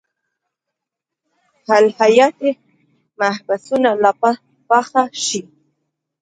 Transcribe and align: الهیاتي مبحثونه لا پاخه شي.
الهیاتي 1.75 2.51
مبحثونه 3.19 3.89
لا 4.03 4.11
پاخه 4.69 5.01
شي. 5.25 5.41